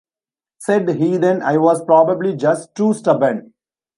[0.57, 3.53] Said Heiden I was probably just too stubborn.